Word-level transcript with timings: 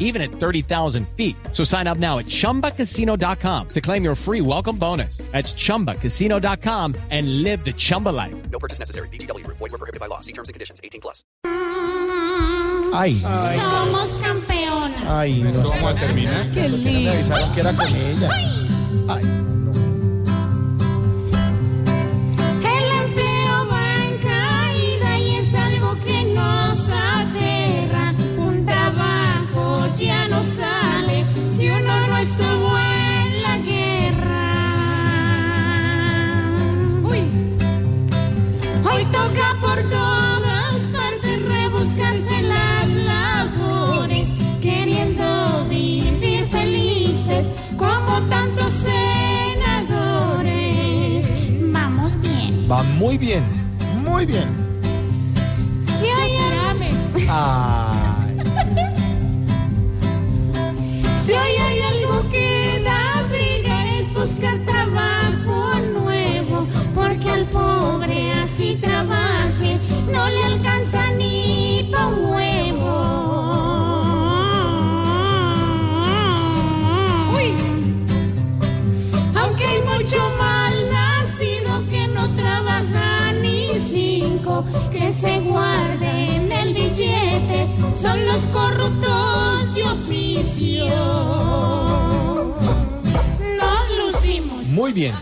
even 0.00 0.20
at 0.20 0.32
30,000 0.32 1.06
feet. 1.16 1.36
So 1.52 1.62
sign 1.62 1.86
up 1.86 1.98
now 1.98 2.18
at 2.18 2.26
chumbacasino.com 2.26 3.68
to 3.68 3.80
claim 3.80 4.02
your 4.02 4.16
free 4.16 4.40
welcome 4.40 4.76
bonus. 4.76 5.18
That's 5.30 5.52
chumbacasino.com 5.54 6.96
and 7.10 7.42
live 7.44 7.64
the 7.64 7.72
Chumba 7.72 8.08
life. 8.08 8.34
No 8.50 8.58
purchase 8.58 8.80
necessary. 8.80 9.08
VGW. 9.08 9.46
Void 9.46 9.60
were 9.60 9.78
prohibited 9.78 10.00
by 10.00 10.06
law. 10.06 10.18
See 10.20 10.32
terms 10.32 10.48
and 10.48 10.54
conditions. 10.54 10.80
18 10.82 11.00
plus. 11.00 11.22
Ay, 12.92 13.20
Somos 13.56 14.14
campeonas. 14.20 15.04
ay, 15.06 15.42
no 15.44 15.64
sé. 15.64 15.78
¿Cómo 15.78 15.94
termina? 15.94 16.50
Qué 16.52 16.62
Me 16.62 16.68
lindo. 16.70 17.12
avisaron 17.12 17.52
que 17.52 17.60
era 17.60 17.72
con 17.72 17.86
ella. 17.86 18.30
Ay, 19.08 19.24
estuvo 32.20 32.76
en 32.78 33.42
la 33.42 33.58
guerra. 33.58 34.46
Uy. 37.02 37.20
Hoy 38.84 39.04
toca 39.06 39.56
por 39.60 39.82
todas 39.88 40.76
partes 40.92 41.42
rebuscarse 41.42 42.42
las 42.42 42.90
labores, 42.90 44.28
queriendo 44.60 45.64
vivir 45.68 46.44
felices 46.46 47.48
como 47.78 48.20
tantos 48.28 48.72
senadores. 49.94 50.52
Vamos 51.72 52.20
bien. 52.20 52.68
va 52.70 52.82
muy 52.82 53.16
bien, 53.16 53.44
muy 54.04 54.26
bien. 54.26 54.48
Si 55.98 56.06
hay, 56.06 56.36
Ay, 57.32 57.89
que 84.92 85.12
se 85.12 85.40
guarde 85.40 86.36
en 86.36 86.52
el 86.52 86.74
billete, 86.74 87.68
son 87.94 88.24
los 88.26 88.46
corruptos 88.46 89.74
de 89.74 89.84
oficio. 89.84 90.86
Nos 93.58 94.14
lucimos. 94.14 94.66
muy 94.66 94.92
bien. 94.92 95.14